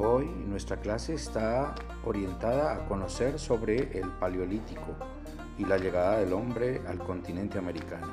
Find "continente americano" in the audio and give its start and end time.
6.98-8.06